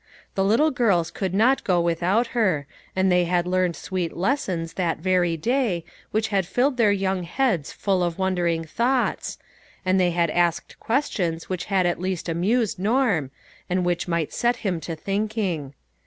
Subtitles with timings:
[0.33, 2.65] The little girls could not go with out her,
[2.95, 7.71] and they had learned sweet lessons that very day, which had filled their young heads
[7.71, 9.37] full of wondering thoughts,
[9.85, 13.29] and they had asked questions which had at least amused NWm,
[13.69, 15.75] and which might set him to thinking.